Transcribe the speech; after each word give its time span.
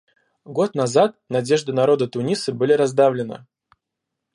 Год 0.59 0.73
назад 0.73 1.15
надежды 1.29 1.71
народа 1.73 2.07
Туниса 2.07 2.51
были 2.53 2.73
раздавлены. 2.73 3.45